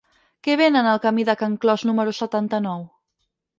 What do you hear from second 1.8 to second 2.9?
número setanta-nou?